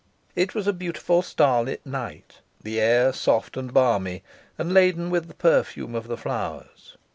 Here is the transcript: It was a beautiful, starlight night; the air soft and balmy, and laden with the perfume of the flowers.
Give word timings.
It 0.35 0.55
was 0.55 0.65
a 0.65 0.73
beautiful, 0.73 1.21
starlight 1.21 1.85
night; 1.85 2.39
the 2.63 2.79
air 2.81 3.13
soft 3.13 3.55
and 3.55 3.71
balmy, 3.71 4.23
and 4.57 4.73
laden 4.73 5.11
with 5.11 5.27
the 5.27 5.35
perfume 5.35 5.93
of 5.93 6.07
the 6.07 6.17
flowers. 6.17 6.97